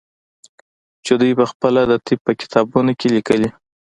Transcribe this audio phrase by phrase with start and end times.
[1.05, 3.49] چې دوى پخپله د طب په کتابونو کښې ليکلي.